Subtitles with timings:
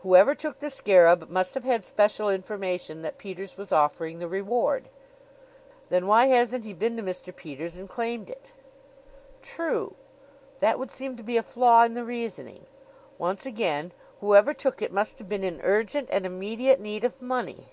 [0.00, 4.88] Whoever took the scarab must have had special information that Peters was offering the reward."
[5.90, 7.30] "Then why hasn't he been to Mr.
[7.36, 8.54] Peters and claimed it?"
[9.42, 9.94] "True!
[10.60, 12.64] That would seem to be a flaw in the reasoning.
[13.18, 17.68] Once again: Whoever took it must have been in urgent and immediate need of money."